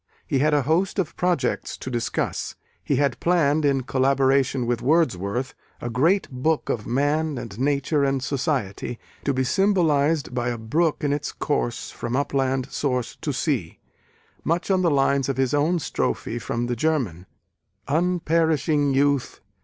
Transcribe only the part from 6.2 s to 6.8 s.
book